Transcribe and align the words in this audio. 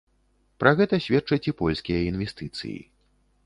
Пра 0.63 0.71
гэта 0.79 0.99
сведчаць 1.05 1.39
і 1.51 1.55
польскія 1.61 1.99
інвестыцыі. 2.11 2.77